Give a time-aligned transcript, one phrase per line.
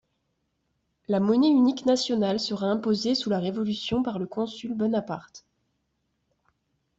[1.09, 5.45] La monnaie unique nationale sera imposée sous la Révolution par le consul Bonaparte.